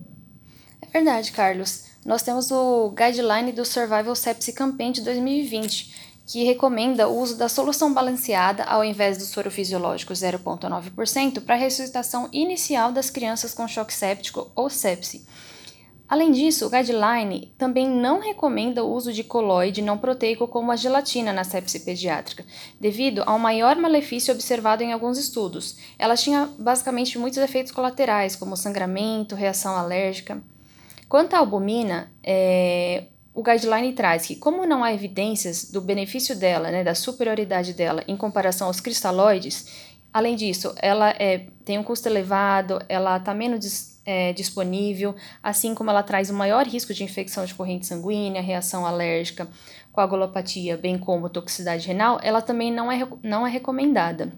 É 0.82 0.88
verdade, 0.88 1.32
Carlos. 1.32 1.86
Nós 2.06 2.22
temos 2.22 2.52
o 2.52 2.92
Guideline 2.92 3.52
do 3.52 3.66
Survival 3.66 4.16
Sepsis 4.16 4.54
Campaign 4.54 4.94
de 4.94 5.02
2020, 5.02 5.94
que 6.26 6.44
recomenda 6.44 7.08
o 7.08 7.20
uso 7.20 7.38
da 7.38 7.50
solução 7.50 7.94
balanceada 7.94 8.64
ao 8.64 8.84
invés 8.84 9.18
do 9.18 9.24
soro 9.24 9.50
fisiológico 9.50 10.14
0,9% 10.14 11.42
para 11.42 11.56
a 11.56 11.58
ressuscitação 11.58 12.30
inicial 12.34 12.92
das 12.92 13.10
crianças 13.10 13.54
com 13.54 13.68
choque 13.68 13.94
séptico 13.94 14.52
ou 14.56 14.70
sepse. 14.70 15.26
Além 16.10 16.32
disso, 16.32 16.66
o 16.66 16.70
guideline 16.70 17.52
também 17.58 17.90
não 17.90 18.20
recomenda 18.20 18.84
o 18.84 18.94
uso 18.94 19.12
de 19.12 19.24
coloide 19.26 19.82
não 19.82 19.98
proteico 19.98 20.48
como 20.48 20.72
a 20.72 20.76
gelatina 20.76 21.34
na 21.34 21.44
sepse 21.44 21.82
pediátrica, 21.82 22.46
devido 22.80 23.24
ao 23.26 23.38
maior 23.38 23.76
malefício 23.76 24.34
observado 24.34 24.82
em 24.82 24.94
alguns 24.94 25.18
estudos. 25.18 25.78
Ela 26.00 26.16
tinha 26.16 26.50
basicamente 26.58 27.20
muitos 27.20 27.40
efeitos 27.40 27.74
colaterais, 27.74 28.38
como 28.38 28.56
sangramento, 28.56 29.36
reação 29.36 29.76
alérgica. 29.76 30.42
Quanto 31.10 31.34
à 31.34 31.40
albumina, 31.40 32.10
é, 32.24 33.04
o 33.34 33.44
guideline 33.44 33.92
traz 33.92 34.26
que, 34.26 34.36
como 34.38 34.66
não 34.66 34.84
há 34.84 34.94
evidências 34.94 35.70
do 35.70 35.82
benefício 35.82 36.36
dela, 36.38 36.72
né, 36.72 36.86
da 36.86 36.96
superioridade 36.96 37.74
dela 37.74 38.04
em 38.08 38.16
comparação 38.16 38.68
aos 38.68 38.80
cristalóides, 38.80 39.68
além 40.14 40.38
disso, 40.38 40.74
ela 40.78 41.10
é, 41.12 41.48
tem 41.66 41.78
um 41.78 41.84
custo 41.84 42.08
elevado, 42.08 42.82
ela 42.88 43.18
está 43.18 43.34
menos 43.34 43.60
é, 44.08 44.32
disponível, 44.32 45.14
assim 45.44 45.76
como 45.76 45.90
ela 45.90 46.02
traz 46.02 46.30
um 46.30 46.34
maior 46.34 46.66
risco 46.66 46.94
de 46.94 47.04
infecção 47.04 47.44
de 47.44 47.54
corrente 47.54 47.86
sanguínea, 47.86 48.42
reação 48.42 48.86
alérgica, 48.86 49.50
coagulopatia, 49.92 50.78
bem 50.78 50.98
como 50.98 51.30
toxicidade 51.30 51.86
renal, 51.86 52.18
ela 52.24 52.42
também 52.42 52.72
não 52.72 52.90
é, 52.90 53.06
não 53.22 53.46
é 53.46 53.50
recomendada. 53.50 54.32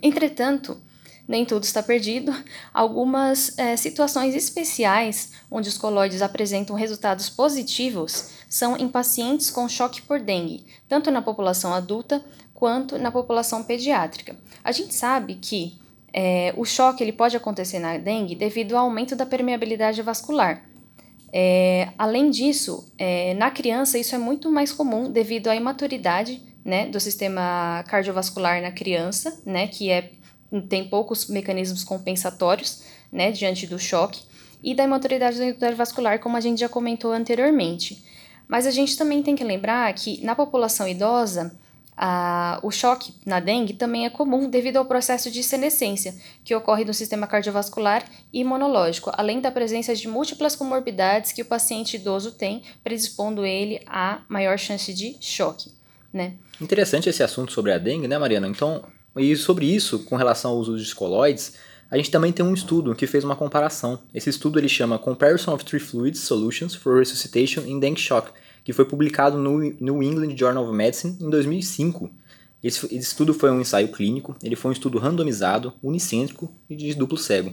Entretanto, 0.00 0.80
nem 1.26 1.44
tudo 1.44 1.64
está 1.64 1.82
perdido. 1.82 2.32
Algumas 2.72 3.58
é, 3.58 3.76
situações 3.76 4.34
especiais 4.36 5.32
onde 5.50 5.68
os 5.68 5.76
colóides 5.76 6.22
apresentam 6.22 6.76
resultados 6.76 7.28
positivos 7.28 8.30
são 8.48 8.76
em 8.76 8.88
pacientes 8.88 9.50
com 9.50 9.68
choque 9.68 10.02
por 10.02 10.20
dengue, 10.20 10.64
tanto 10.88 11.10
na 11.10 11.20
população 11.20 11.74
adulta 11.74 12.24
quanto 12.54 12.96
na 12.96 13.10
população 13.10 13.64
pediátrica. 13.64 14.36
A 14.62 14.70
gente 14.70 14.94
sabe 14.94 15.34
que 15.34 15.80
é, 16.12 16.52
o 16.56 16.64
choque 16.64 17.02
ele 17.02 17.12
pode 17.12 17.36
acontecer 17.36 17.78
na 17.78 17.96
dengue 17.96 18.34
devido 18.34 18.76
ao 18.76 18.84
aumento 18.84 19.14
da 19.14 19.26
permeabilidade 19.26 20.02
vascular. 20.02 20.64
É, 21.32 21.88
além 21.96 22.30
disso, 22.30 22.92
é, 22.98 23.34
na 23.34 23.50
criança 23.50 23.98
isso 23.98 24.14
é 24.14 24.18
muito 24.18 24.50
mais 24.50 24.72
comum 24.72 25.10
devido 25.10 25.48
à 25.48 25.54
imaturidade 25.54 26.42
né, 26.64 26.86
do 26.86 26.98
sistema 26.98 27.84
cardiovascular 27.86 28.60
na 28.60 28.72
criança, 28.72 29.40
né, 29.46 29.66
que 29.66 29.90
é 29.90 30.10
tem 30.68 30.88
poucos 30.88 31.28
mecanismos 31.28 31.84
compensatórios, 31.84 32.82
né, 33.12 33.30
diante 33.30 33.68
do 33.68 33.78
choque, 33.78 34.22
e 34.62 34.74
da 34.74 34.84
imaturidade 34.84 35.36
do 35.36 35.44
endotério 35.44 35.76
vascular, 35.76 36.18
como 36.18 36.36
a 36.36 36.40
gente 36.40 36.58
já 36.58 36.68
comentou 36.68 37.12
anteriormente. 37.12 38.04
Mas 38.48 38.66
a 38.66 38.70
gente 38.70 38.96
também 38.96 39.22
tem 39.22 39.36
que 39.36 39.44
lembrar 39.44 39.92
que 39.94 40.22
na 40.24 40.34
população 40.34 40.88
idosa, 40.88 41.56
a, 42.02 42.58
o 42.62 42.70
choque 42.70 43.12
na 43.26 43.40
dengue 43.40 43.74
também 43.74 44.06
é 44.06 44.10
comum 44.10 44.48
devido 44.48 44.78
ao 44.78 44.86
processo 44.86 45.30
de 45.30 45.42
senescência, 45.42 46.14
que 46.42 46.54
ocorre 46.54 46.82
no 46.82 46.94
sistema 46.94 47.26
cardiovascular 47.26 48.02
e 48.32 48.40
imunológico, 48.40 49.12
além 49.12 49.38
da 49.38 49.50
presença 49.50 49.94
de 49.94 50.08
múltiplas 50.08 50.56
comorbidades 50.56 51.30
que 51.30 51.42
o 51.42 51.44
paciente 51.44 51.96
idoso 51.96 52.32
tem, 52.32 52.62
predispondo 52.82 53.44
ele 53.44 53.82
a 53.86 54.22
maior 54.30 54.58
chance 54.58 54.94
de 54.94 55.18
choque. 55.20 55.70
Né? 56.10 56.32
Interessante 56.58 57.10
esse 57.10 57.22
assunto 57.22 57.52
sobre 57.52 57.70
a 57.70 57.76
dengue, 57.76 58.08
né, 58.08 58.16
Mariana? 58.16 58.48
Então, 58.48 58.82
e 59.14 59.36
sobre 59.36 59.66
isso, 59.66 59.98
com 60.04 60.16
relação 60.16 60.52
ao 60.52 60.56
uso 60.56 60.78
de 60.78 60.82
escolóides, 60.82 61.52
a 61.90 61.98
gente 61.98 62.10
também 62.10 62.32
tem 62.32 62.46
um 62.46 62.54
estudo 62.54 62.94
que 62.94 63.06
fez 63.06 63.24
uma 63.24 63.36
comparação. 63.36 64.00
Esse 64.14 64.30
estudo 64.30 64.58
ele 64.58 64.70
chama 64.70 64.98
Comparison 64.98 65.52
of 65.52 65.66
Three 65.66 65.80
Fluids 65.80 66.20
Solutions 66.20 66.74
for 66.74 66.98
Resuscitation 66.98 67.60
in 67.66 67.78
Dengue 67.78 68.00
Shock, 68.00 68.30
que 68.64 68.72
foi 68.72 68.84
publicado 68.84 69.38
no 69.38 69.58
New 69.58 70.02
England 70.02 70.36
Journal 70.36 70.64
of 70.64 70.74
Medicine 70.74 71.16
em 71.20 71.30
2005. 71.30 72.10
Esse, 72.62 72.86
esse 72.86 72.98
estudo 72.98 73.32
foi 73.32 73.50
um 73.50 73.60
ensaio 73.60 73.88
clínico, 73.88 74.36
ele 74.42 74.56
foi 74.56 74.70
um 74.70 74.72
estudo 74.72 74.98
randomizado, 74.98 75.72
unicêntrico 75.82 76.52
e 76.68 76.76
de 76.76 76.94
duplo 76.94 77.16
cego. 77.16 77.52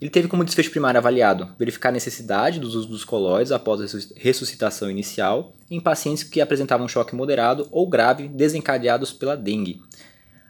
Ele 0.00 0.10
teve 0.10 0.28
como 0.28 0.44
desfecho 0.44 0.70
primário 0.70 0.98
avaliado 0.98 1.54
verificar 1.58 1.90
a 1.90 1.92
necessidade 1.92 2.58
do 2.58 2.66
uso 2.66 2.86
dos 2.86 3.04
colóides 3.04 3.52
após 3.52 3.80
a 3.80 3.98
ressuscitação 4.16 4.90
inicial 4.90 5.54
em 5.70 5.80
pacientes 5.80 6.24
que 6.24 6.40
apresentavam 6.40 6.88
choque 6.88 7.14
moderado 7.14 7.68
ou 7.70 7.88
grave 7.88 8.28
desencadeados 8.28 9.12
pela 9.12 9.36
dengue. 9.36 9.80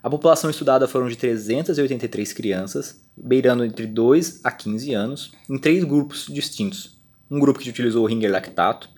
A 0.03 0.11
população 0.11 0.51
estudada 0.51 0.87
foram 0.87 1.09
de 1.09 1.17
383 1.17 2.33
crianças, 2.33 3.01
beirando 3.17 3.65
entre 3.65 3.87
2 3.87 4.41
a 4.45 4.51
15 4.51 4.93
anos, 4.93 5.33
em 5.49 5.57
três 5.57 5.83
grupos 5.85 6.27
distintos. 6.29 6.99
Um 7.31 7.41
grupo 7.41 7.59
que 7.59 7.71
utilizou 7.71 8.05
o 8.05 8.07
ringer 8.07 8.31
lactato, 8.31 8.91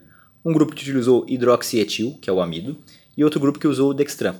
um 0.47 0.53
grupo 0.53 0.77
que 0.77 0.83
utilizou 0.85 1.27
hidroxietil, 1.29 2.17
que 2.23 2.31
é 2.31 2.33
o 2.33 2.41
amido, 2.41 2.79
e 3.17 3.25
outro 3.25 3.41
grupo 3.41 3.59
que 3.59 3.67
usou 3.67 3.91
o 3.91 3.95
dextran. 3.95 4.37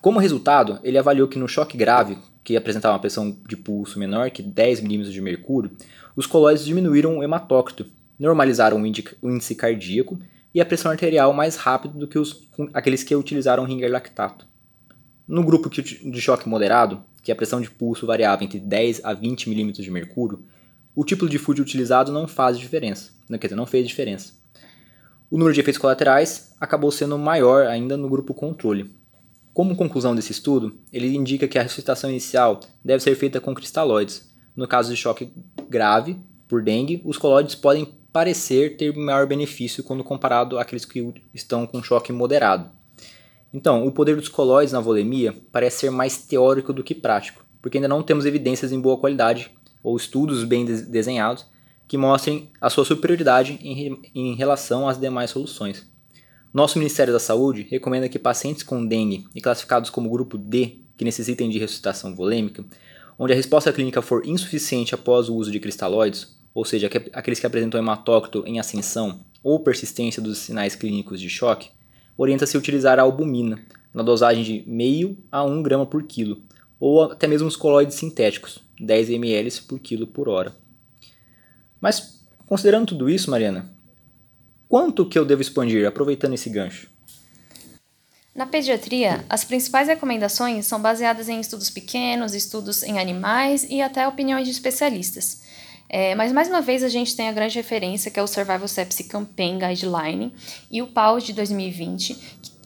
Como 0.00 0.18
resultado, 0.18 0.80
ele 0.82 0.96
avaliou 0.96 1.28
que 1.28 1.38
no 1.38 1.46
choque 1.46 1.76
grave, 1.76 2.16
que 2.42 2.56
apresentava 2.56 2.94
uma 2.94 3.00
pressão 3.00 3.36
de 3.46 3.54
pulso 3.54 3.98
menor 3.98 4.30
que 4.30 4.42
10 4.42 4.80
mm 4.80 5.02
de 5.10 5.20
mercúrio, 5.20 5.72
os 6.16 6.24
colóides 6.24 6.64
diminuíram 6.64 7.18
o 7.18 7.22
hematócrito, 7.22 7.84
normalizaram 8.18 8.80
o 8.80 8.86
índice 9.30 9.54
cardíaco 9.54 10.18
e 10.54 10.60
a 10.60 10.64
pressão 10.64 10.90
arterial 10.90 11.34
mais 11.34 11.56
rápido 11.56 11.98
do 11.98 12.08
que 12.08 12.18
os, 12.18 12.48
aqueles 12.72 13.04
que 13.04 13.14
utilizaram 13.14 13.66
ringer 13.66 13.92
lactato. 13.92 14.46
No 15.28 15.44
grupo 15.44 15.68
de 15.68 16.18
choque 16.18 16.48
moderado, 16.48 17.02
que 17.22 17.30
a 17.30 17.36
pressão 17.36 17.60
de 17.60 17.68
pulso 17.68 18.06
variava 18.06 18.42
entre 18.42 18.58
10 18.58 19.04
a 19.04 19.12
20 19.12 19.50
mm 19.50 19.72
de 19.72 19.90
mercúrio, 19.90 20.42
o 20.94 21.04
tipo 21.04 21.28
de 21.28 21.36
fútil 21.36 21.62
utilizado 21.62 22.10
não 22.10 22.26
faz 22.26 22.58
diferença, 22.58 23.12
quer 23.28 23.48
dizer, 23.48 23.56
não 23.56 23.66
fez 23.66 23.86
diferença. 23.86 24.32
O 25.28 25.36
número 25.36 25.52
de 25.52 25.60
efeitos 25.60 25.80
colaterais 25.80 26.54
acabou 26.60 26.92
sendo 26.92 27.18
maior 27.18 27.66
ainda 27.66 27.96
no 27.96 28.08
grupo 28.08 28.32
controle. 28.32 28.94
Como 29.52 29.74
conclusão 29.74 30.14
desse 30.14 30.30
estudo, 30.30 30.78
ele 30.92 31.16
indica 31.16 31.48
que 31.48 31.58
a 31.58 31.62
ressuscitação 31.62 32.08
inicial 32.08 32.60
deve 32.84 33.02
ser 33.02 33.16
feita 33.16 33.40
com 33.40 33.52
cristalóides. 33.52 34.30
No 34.54 34.68
caso 34.68 34.90
de 34.90 34.96
choque 34.96 35.32
grave 35.68 36.16
por 36.46 36.62
dengue, 36.62 37.02
os 37.04 37.18
colóides 37.18 37.56
podem 37.56 37.88
parecer 38.12 38.76
ter 38.76 38.94
maior 38.96 39.26
benefício 39.26 39.82
quando 39.82 40.04
comparado 40.04 40.60
àqueles 40.60 40.84
que 40.84 41.12
estão 41.34 41.66
com 41.66 41.82
choque 41.82 42.12
moderado. 42.12 42.70
Então, 43.52 43.84
o 43.84 43.90
poder 43.90 44.14
dos 44.14 44.28
colóides 44.28 44.72
na 44.72 44.80
volemia 44.80 45.34
parece 45.50 45.80
ser 45.80 45.90
mais 45.90 46.18
teórico 46.18 46.72
do 46.72 46.84
que 46.84 46.94
prático, 46.94 47.44
porque 47.60 47.78
ainda 47.78 47.88
não 47.88 48.02
temos 48.02 48.26
evidências 48.26 48.70
em 48.70 48.80
boa 48.80 48.96
qualidade 48.96 49.50
ou 49.82 49.96
estudos 49.96 50.44
bem 50.44 50.64
de 50.64 50.82
desenhados 50.82 51.46
que 51.88 51.96
mostrem 51.96 52.50
a 52.60 52.68
sua 52.68 52.84
superioridade 52.84 53.58
em, 53.62 54.00
em 54.14 54.34
relação 54.34 54.88
às 54.88 54.98
demais 54.98 55.30
soluções. 55.30 55.86
Nosso 56.52 56.78
Ministério 56.78 57.12
da 57.12 57.20
Saúde 57.20 57.66
recomenda 57.70 58.08
que 58.08 58.18
pacientes 58.18 58.62
com 58.62 58.84
dengue 58.84 59.26
e 59.34 59.40
classificados 59.40 59.90
como 59.90 60.10
grupo 60.10 60.38
D, 60.38 60.78
que 60.96 61.04
necessitem 61.04 61.50
de 61.50 61.58
ressuscitação 61.58 62.14
volêmica, 62.14 62.64
onde 63.18 63.32
a 63.32 63.36
resposta 63.36 63.72
clínica 63.72 64.00
for 64.00 64.26
insuficiente 64.26 64.94
após 64.94 65.28
o 65.28 65.34
uso 65.34 65.50
de 65.50 65.60
cristalóides, 65.60 66.36
ou 66.54 66.64
seja, 66.64 66.90
aqueles 67.12 67.38
que 67.38 67.46
apresentam 67.46 67.78
hematócrito 67.78 68.42
em 68.46 68.58
ascensão 68.58 69.20
ou 69.42 69.60
persistência 69.60 70.22
dos 70.22 70.38
sinais 70.38 70.74
clínicos 70.74 71.20
de 71.20 71.28
choque, 71.28 71.68
orienta-se 72.16 72.56
a 72.56 72.60
utilizar 72.60 72.98
a 72.98 73.02
albumina, 73.02 73.62
na 73.92 74.02
dosagem 74.02 74.42
de 74.42 74.64
meio 74.66 75.16
a 75.30 75.44
1 75.44 75.62
grama 75.62 75.86
por 75.86 76.02
quilo, 76.02 76.42
ou 76.80 77.02
até 77.02 77.26
mesmo 77.26 77.48
os 77.48 77.56
colóides 77.56 77.96
sintéticos, 77.96 78.58
10 78.80 79.10
ml 79.10 79.62
por 79.62 79.78
quilo 79.78 80.06
por 80.06 80.28
hora. 80.28 80.54
Mas, 81.86 82.18
considerando 82.48 82.88
tudo 82.88 83.08
isso, 83.08 83.30
Mariana, 83.30 83.72
quanto 84.68 85.08
que 85.08 85.16
eu 85.16 85.24
devo 85.24 85.40
expandir, 85.40 85.86
aproveitando 85.86 86.32
esse 86.34 86.50
gancho? 86.50 86.90
Na 88.34 88.44
pediatria, 88.44 89.24
as 89.28 89.44
principais 89.44 89.86
recomendações 89.86 90.66
são 90.66 90.82
baseadas 90.82 91.28
em 91.28 91.38
estudos 91.38 91.70
pequenos, 91.70 92.34
estudos 92.34 92.82
em 92.82 92.98
animais 92.98 93.64
e 93.70 93.80
até 93.80 94.08
opiniões 94.08 94.48
de 94.48 94.50
especialistas. 94.50 95.42
É, 95.88 96.14
mas 96.14 96.32
mais 96.32 96.48
uma 96.48 96.60
vez 96.60 96.82
a 96.82 96.88
gente 96.88 97.14
tem 97.14 97.28
a 97.28 97.32
grande 97.32 97.56
referência 97.56 98.10
que 98.10 98.18
é 98.18 98.22
o 98.22 98.26
Survival 98.26 98.66
Sepsis 98.66 99.06
Campaign 99.06 99.58
Guideline 99.58 100.32
e 100.70 100.82
o 100.82 100.86
PAU 100.88 101.20
de 101.20 101.32
2020, 101.32 102.16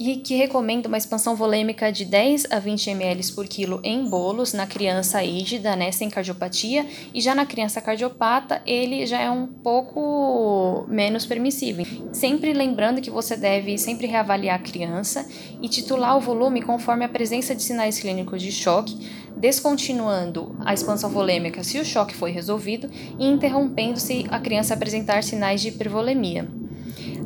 e 0.00 0.17
que 0.17 0.35
recomenda 0.35 0.89
uma 0.89 0.97
expansão 0.97 1.37
volêmica 1.37 1.93
de 1.93 2.07
10 2.07 2.47
a 2.50 2.59
20 2.59 2.89
ml 2.89 3.33
por 3.33 3.47
quilo 3.47 3.81
em 3.85 4.09
bolos 4.09 4.55
na 4.55 4.67
criança 4.67 5.23
ígida, 5.23 5.77
né, 5.77 5.93
sem 5.93 6.09
cardiopatia, 6.09 6.87
e 7.12 7.21
já 7.21 7.35
na 7.35 7.45
criança 7.45 7.83
cardiopata 7.83 8.62
ele 8.65 9.05
já 9.05 9.21
é 9.21 9.31
um 9.31 9.47
pouco 9.47 10.87
menos 10.89 11.27
permissível. 11.27 11.85
Sempre 12.15 12.55
lembrando 12.55 13.03
que 13.03 13.11
você 13.11 13.37
deve 13.37 13.77
sempre 13.77 14.07
reavaliar 14.07 14.57
a 14.57 14.62
criança 14.62 15.29
e 15.61 15.69
titular 15.69 16.17
o 16.17 16.21
volume 16.21 16.62
conforme 16.62 17.05
a 17.05 17.09
presença 17.09 17.55
de 17.55 17.62
sinais 17.62 17.99
clínicos 17.99 18.41
de 18.41 18.50
choque, 18.50 18.97
descontinuando 19.37 20.55
a 20.61 20.75
expansão 20.75 21.11
volêmica 21.11 21.63
se 21.63 21.79
o 21.79 21.85
choque 21.85 22.15
foi 22.15 22.31
resolvido 22.31 22.91
e 23.19 23.27
interrompendo 23.27 23.99
se 23.99 24.27
a 24.31 24.39
criança 24.39 24.75
apresentar 24.75 25.23
sinais 25.23 25.61
de 25.61 25.69
hipervolemia. 25.69 26.60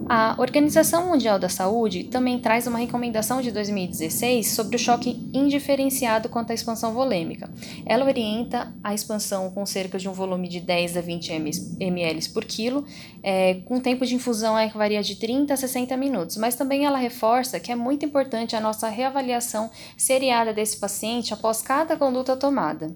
A 0.06 0.36
Organização 0.38 1.08
Mundial 1.08 1.38
da 1.38 1.48
Saúde 1.48 2.04
também 2.04 2.38
traz 2.38 2.66
uma 2.66 2.78
recomendação 2.78 3.40
de 3.40 3.50
2016 3.50 4.50
sobre 4.50 4.76
o 4.76 4.78
choque 4.78 5.30
indiferenciado 5.32 6.28
quanto 6.28 6.50
à 6.50 6.54
expansão 6.54 6.92
volêmica. 6.92 7.50
Ela 7.86 8.04
orienta 8.04 8.74
a 8.84 8.92
expansão 8.92 9.50
com 9.50 9.64
cerca 9.64 9.98
de 9.98 10.06
um 10.06 10.12
volume 10.12 10.46
de 10.46 10.60
10 10.60 10.98
a 10.98 11.00
20 11.00 11.32
ml 11.80 12.28
por 12.28 12.44
quilo, 12.44 12.84
é, 13.22 13.54
com 13.64 13.80
tempo 13.80 14.04
de 14.04 14.14
infusão 14.14 14.56
que 14.68 14.76
varia 14.76 15.02
de 15.02 15.16
30 15.16 15.54
a 15.54 15.56
60 15.56 15.96
minutos, 15.96 16.36
mas 16.36 16.54
também 16.54 16.84
ela 16.84 16.98
reforça 16.98 17.58
que 17.58 17.72
é 17.72 17.74
muito 17.74 18.04
importante 18.04 18.54
a 18.54 18.60
nossa 18.60 18.88
reavaliação 18.88 19.70
seriada 19.96 20.52
desse 20.52 20.76
paciente 20.76 21.32
após 21.32 21.62
cada 21.62 21.96
conduta 21.96 22.36
tomada. 22.36 22.94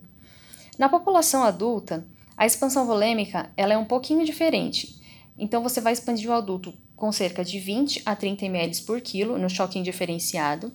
Na 0.79 0.91
população 0.91 1.43
adulta, 1.43 2.07
a 2.37 2.45
expansão 2.45 2.87
volêmica 2.87 3.51
ela 3.57 3.73
é 3.73 3.79
um 3.79 3.87
pouquinho 3.87 4.27
diferente. 4.27 4.99
Então, 5.39 5.63
você 5.63 5.81
vai 5.81 5.93
expandir 5.93 6.29
o 6.29 6.35
adulto 6.35 6.75
com 6.99 7.13
cerca 7.13 7.45
de 7.45 7.59
20 7.59 8.03
a 8.05 8.15
30 8.15 8.45
ml 8.45 8.83
por 8.83 9.01
quilo 9.01 9.39
no 9.39 9.49
choque 9.49 9.79
indiferenciado, 9.79 10.73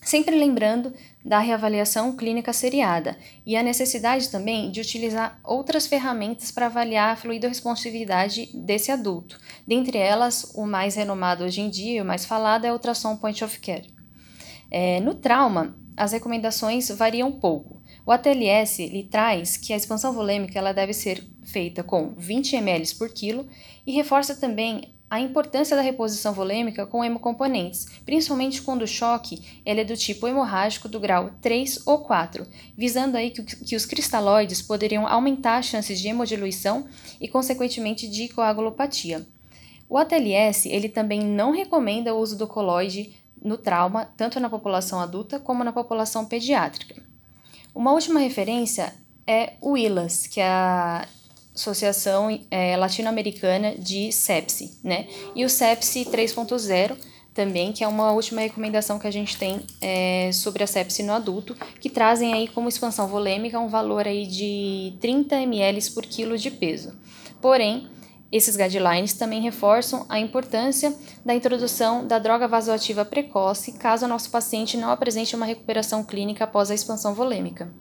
sempre 0.00 0.38
lembrando 0.38 0.92
da 1.24 1.38
reavaliação 1.38 2.14
clínica 2.14 2.52
seriada 2.52 3.18
e 3.44 3.56
a 3.56 3.62
necessidade 3.62 4.30
também 4.30 4.70
de 4.70 4.80
utilizar 4.80 5.40
outras 5.42 5.86
ferramentas 5.86 6.50
para 6.50 6.66
avaliar 6.66 7.12
a 7.12 7.16
fluidoresponsividade 7.16 8.50
desse 8.54 8.92
adulto. 8.92 9.40
Dentre 9.66 9.98
elas, 9.98 10.52
o 10.54 10.66
mais 10.66 10.94
renomado 10.94 11.44
hoje 11.44 11.60
em 11.60 11.70
dia 11.70 11.98
e 11.98 12.00
o 12.00 12.04
mais 12.04 12.24
falado 12.24 12.64
é 12.64 12.70
o 12.70 12.74
ultrassom 12.74 13.16
point 13.16 13.42
of 13.42 13.58
care. 13.58 13.90
É, 14.70 15.00
no 15.00 15.14
trauma, 15.14 15.76
as 15.96 16.12
recomendações 16.12 16.88
variam 16.90 17.32
pouco. 17.32 17.82
O 18.06 18.12
ATLS 18.12 18.86
lhe 18.86 19.02
traz 19.02 19.56
que 19.56 19.72
a 19.72 19.76
expansão 19.76 20.12
volêmica 20.12 20.58
ela 20.58 20.72
deve 20.72 20.92
ser 20.92 21.26
feita 21.42 21.82
com 21.82 22.14
20 22.16 22.56
ml 22.56 22.94
por 22.94 23.08
quilo 23.10 23.48
e 23.86 23.92
reforça 23.92 24.34
também 24.34 24.94
a 25.10 25.20
importância 25.20 25.76
da 25.76 25.82
reposição 25.82 26.34
volêmica 26.34 26.86
com 26.86 27.04
hemocomponentes, 27.04 27.86
principalmente 28.04 28.60
quando 28.60 28.82
o 28.82 28.86
choque 28.86 29.60
ele 29.64 29.80
é 29.80 29.84
do 29.84 29.96
tipo 29.96 30.28
hemorrágico 30.28 30.88
do 30.88 31.00
grau 31.00 31.30
3 31.40 31.86
ou 31.86 32.00
4, 32.00 32.46
visando 32.76 33.16
aí 33.16 33.30
que, 33.30 33.42
que 33.42 33.76
os 33.76 33.86
cristalóides 33.86 34.60
poderiam 34.60 35.06
aumentar 35.06 35.58
as 35.58 35.66
chances 35.66 35.98
de 35.98 36.08
hemodiluição 36.08 36.86
e, 37.20 37.26
consequentemente, 37.26 38.06
de 38.06 38.28
coagulopatia. 38.28 39.26
O 39.88 39.96
ATLS 39.96 40.68
ele 40.68 40.88
também 40.88 41.20
não 41.24 41.50
recomenda 41.50 42.14
o 42.14 42.18
uso 42.18 42.36
do 42.36 42.46
coloide 42.46 43.14
no 43.42 43.56
trauma, 43.56 44.10
tanto 44.16 44.38
na 44.38 44.50
população 44.50 45.00
adulta 45.00 45.38
como 45.38 45.64
na 45.64 45.72
população 45.72 46.26
pediátrica. 46.26 47.00
Uma 47.74 47.92
última 47.92 48.20
referência 48.20 48.94
é 49.26 49.54
o 49.60 49.76
ILAS, 49.76 50.26
que 50.26 50.40
é 50.40 50.48
a 50.48 51.06
Associação 51.58 52.40
é, 52.50 52.76
Latino-Americana 52.76 53.74
de 53.76 54.12
Sepsi, 54.12 54.78
né? 54.84 55.08
E 55.34 55.44
o 55.44 55.48
Sepsi 55.48 56.04
3.0 56.04 56.96
também, 57.34 57.72
que 57.72 57.82
é 57.82 57.88
uma 57.88 58.12
última 58.12 58.40
recomendação 58.40 58.98
que 58.98 59.06
a 59.06 59.10
gente 59.10 59.36
tem 59.36 59.60
é, 59.80 60.30
sobre 60.32 60.64
a 60.64 60.66
sepsi 60.66 61.04
no 61.04 61.12
adulto, 61.12 61.54
que 61.80 61.88
trazem 61.88 62.32
aí 62.32 62.48
como 62.48 62.68
expansão 62.68 63.06
volêmica 63.06 63.60
um 63.60 63.68
valor 63.68 64.08
aí 64.08 64.26
de 64.26 64.94
30 65.00 65.36
ml 65.36 65.90
por 65.90 66.04
quilo 66.04 66.36
de 66.36 66.50
peso. 66.50 66.98
Porém, 67.40 67.88
esses 68.30 68.56
guidelines 68.56 69.14
também 69.14 69.40
reforçam 69.40 70.04
a 70.08 70.18
importância 70.18 70.92
da 71.24 71.34
introdução 71.34 72.06
da 72.06 72.18
droga 72.18 72.48
vasoativa 72.48 73.04
precoce 73.04 73.72
caso 73.72 74.06
o 74.06 74.08
nosso 74.08 74.30
paciente 74.30 74.76
não 74.76 74.90
apresente 74.90 75.34
uma 75.34 75.46
recuperação 75.46 76.04
clínica 76.04 76.44
após 76.44 76.70
a 76.70 76.74
expansão 76.74 77.14
volêmica. 77.14 77.72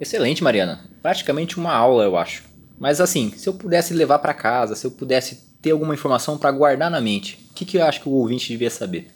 Excelente, 0.00 0.42
Mariana. 0.42 0.88
Praticamente 1.02 1.58
uma 1.58 1.74
aula, 1.74 2.04
eu 2.04 2.16
acho. 2.16 2.49
Mas 2.80 2.98
assim, 2.98 3.30
se 3.36 3.46
eu 3.46 3.52
pudesse 3.52 3.92
levar 3.92 4.18
para 4.20 4.32
casa, 4.32 4.74
se 4.74 4.86
eu 4.86 4.90
pudesse 4.90 5.50
ter 5.60 5.72
alguma 5.72 5.92
informação 5.92 6.38
para 6.38 6.50
guardar 6.50 6.90
na 6.90 6.98
mente, 6.98 7.46
o 7.50 7.54
que, 7.54 7.66
que 7.66 7.76
eu 7.76 7.84
acho 7.84 8.00
que 8.00 8.08
o 8.08 8.12
ouvinte 8.12 8.48
devia 8.48 8.70
saber? 8.70 9.12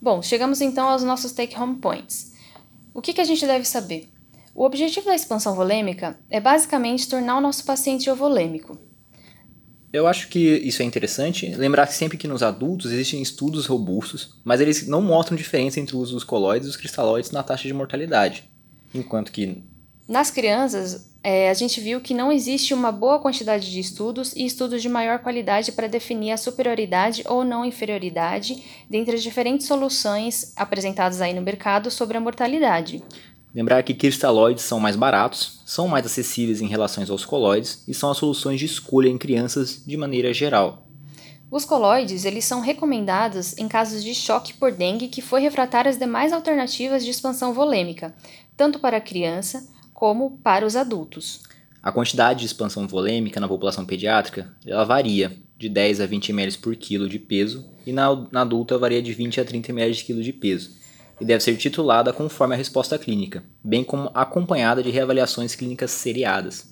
Bom, 0.00 0.20
chegamos 0.20 0.60
então 0.60 0.86
aos 0.86 1.02
nossos 1.02 1.32
take-home 1.32 1.76
points. 1.76 2.34
O 2.92 3.00
que, 3.00 3.14
que 3.14 3.22
a 3.22 3.24
gente 3.24 3.46
deve 3.46 3.64
saber? 3.64 4.10
O 4.54 4.64
objetivo 4.64 5.06
da 5.06 5.14
expansão 5.14 5.54
volêmica 5.54 6.18
é 6.28 6.38
basicamente 6.38 7.08
tornar 7.08 7.38
o 7.38 7.40
nosso 7.40 7.64
paciente 7.64 8.10
ovolêmico. 8.10 8.78
Eu 9.90 10.06
acho 10.06 10.28
que 10.28 10.38
isso 10.38 10.82
é 10.82 10.84
interessante. 10.84 11.54
Lembrar 11.54 11.86
que 11.86 11.94
sempre 11.94 12.18
que 12.18 12.28
nos 12.28 12.42
adultos 12.42 12.92
existem 12.92 13.22
estudos 13.22 13.64
robustos, 13.64 14.38
mas 14.44 14.60
eles 14.60 14.86
não 14.86 15.00
mostram 15.00 15.36
diferença 15.38 15.80
entre 15.80 15.96
o 15.96 16.00
uso 16.00 16.12
dos 16.12 16.24
colóides 16.24 16.68
e 16.68 16.70
os 16.70 16.76
cristalóides 16.76 17.30
na 17.30 17.42
taxa 17.42 17.66
de 17.66 17.72
mortalidade. 17.72 18.50
Enquanto 18.94 19.32
que. 19.32 19.64
Nas 20.06 20.30
crianças, 20.30 21.13
é, 21.26 21.48
a 21.48 21.54
gente 21.54 21.80
viu 21.80 22.02
que 22.02 22.12
não 22.12 22.30
existe 22.30 22.74
uma 22.74 22.92
boa 22.92 23.18
quantidade 23.18 23.72
de 23.72 23.80
estudos 23.80 24.36
e 24.36 24.44
estudos 24.44 24.82
de 24.82 24.90
maior 24.90 25.20
qualidade 25.20 25.72
para 25.72 25.86
definir 25.86 26.32
a 26.32 26.36
superioridade 26.36 27.24
ou 27.26 27.42
não 27.42 27.64
inferioridade 27.64 28.62
dentre 28.90 29.16
as 29.16 29.22
diferentes 29.22 29.66
soluções 29.66 30.52
apresentadas 30.54 31.22
aí 31.22 31.32
no 31.32 31.40
mercado 31.40 31.90
sobre 31.90 32.18
a 32.18 32.20
mortalidade. 32.20 33.02
Lembrar 33.54 33.82
que 33.82 33.94
cristalóides 33.94 34.64
são 34.64 34.78
mais 34.78 34.96
baratos, 34.96 35.62
são 35.64 35.88
mais 35.88 36.04
acessíveis 36.04 36.60
em 36.60 36.66
relação 36.66 37.02
aos 37.08 37.24
coloides 37.24 37.82
e 37.88 37.94
são 37.94 38.10
as 38.10 38.18
soluções 38.18 38.60
de 38.60 38.66
escolha 38.66 39.08
em 39.08 39.16
crianças 39.16 39.82
de 39.86 39.96
maneira 39.96 40.34
geral. 40.34 40.86
Os 41.50 41.64
coloides 41.64 42.26
eles 42.26 42.44
são 42.44 42.60
recomendados 42.60 43.56
em 43.56 43.66
casos 43.66 44.04
de 44.04 44.14
choque 44.14 44.52
por 44.52 44.72
dengue 44.72 45.08
que 45.08 45.22
foi 45.22 45.40
refratário 45.40 45.90
às 45.90 45.96
demais 45.96 46.34
alternativas 46.34 47.02
de 47.02 47.10
expansão 47.10 47.54
volêmica, 47.54 48.14
tanto 48.56 48.78
para 48.78 48.98
a 48.98 49.00
criança 49.00 49.72
como 50.04 50.32
para 50.42 50.66
os 50.66 50.76
adultos. 50.76 51.44
A 51.82 51.90
quantidade 51.90 52.40
de 52.40 52.44
expansão 52.44 52.86
volêmica 52.86 53.40
na 53.40 53.48
população 53.48 53.86
pediátrica 53.86 54.54
ela 54.66 54.84
varia 54.84 55.34
de 55.56 55.66
10 55.66 56.02
a 56.02 56.06
20 56.06 56.28
ml 56.28 56.58
por 56.58 56.76
quilo 56.76 57.08
de 57.08 57.18
peso 57.18 57.64
e 57.86 57.90
na, 57.90 58.14
na 58.30 58.42
adulta 58.42 58.76
varia 58.76 59.00
de 59.00 59.14
20 59.14 59.40
a 59.40 59.44
30 59.46 59.72
ml 59.72 59.94
de 59.94 60.04
quilo 60.04 60.22
de 60.22 60.30
peso 60.30 60.76
e 61.18 61.24
deve 61.24 61.42
ser 61.42 61.56
titulada 61.56 62.12
conforme 62.12 62.54
a 62.54 62.58
resposta 62.58 62.98
clínica, 62.98 63.42
bem 63.64 63.82
como 63.82 64.10
acompanhada 64.12 64.82
de 64.82 64.90
reavaliações 64.90 65.54
clínicas 65.54 65.90
seriadas. 65.90 66.68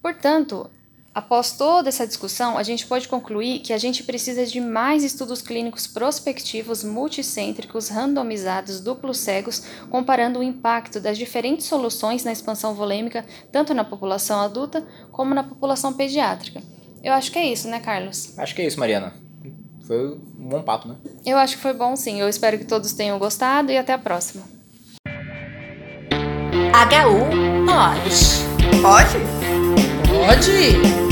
Portanto, 0.00 0.70
Após 1.16 1.52
toda 1.52 1.88
essa 1.88 2.06
discussão, 2.06 2.58
a 2.58 2.62
gente 2.62 2.86
pode 2.86 3.08
concluir 3.08 3.60
que 3.60 3.72
a 3.72 3.78
gente 3.78 4.02
precisa 4.02 4.44
de 4.44 4.60
mais 4.60 5.02
estudos 5.02 5.40
clínicos 5.40 5.86
prospectivos, 5.86 6.84
multicêntricos, 6.84 7.88
randomizados, 7.88 8.80
duplos 8.80 9.16
cegos, 9.16 9.62
comparando 9.88 10.40
o 10.40 10.42
impacto 10.42 11.00
das 11.00 11.16
diferentes 11.16 11.64
soluções 11.64 12.22
na 12.22 12.32
expansão 12.32 12.74
volêmica, 12.74 13.24
tanto 13.50 13.72
na 13.72 13.82
população 13.82 14.40
adulta 14.40 14.86
como 15.10 15.34
na 15.34 15.42
população 15.42 15.94
pediátrica. 15.94 16.62
Eu 17.02 17.14
acho 17.14 17.32
que 17.32 17.38
é 17.38 17.46
isso, 17.50 17.66
né, 17.66 17.80
Carlos? 17.80 18.38
Acho 18.38 18.54
que 18.54 18.60
é 18.60 18.66
isso, 18.66 18.78
Mariana. 18.78 19.14
Foi 19.86 20.18
um 20.38 20.48
bom 20.50 20.62
papo, 20.62 20.86
né? 20.86 20.96
Eu 21.24 21.38
acho 21.38 21.56
que 21.56 21.62
foi 21.62 21.72
bom, 21.72 21.96
sim. 21.96 22.20
Eu 22.20 22.28
espero 22.28 22.58
que 22.58 22.66
todos 22.66 22.92
tenham 22.92 23.18
gostado 23.18 23.72
e 23.72 23.78
até 23.78 23.94
a 23.94 23.98
próxima. 23.98 24.44
HU 26.74 27.64
pode. 27.64 28.82
Pode? 28.82 29.46
Pode. 30.06 31.05